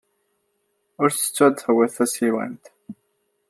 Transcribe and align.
Ur 1.01 1.09
ttettu 1.11 1.41
ad 1.47 1.57
tawyed 1.57 1.91
tasiwant. 1.93 2.65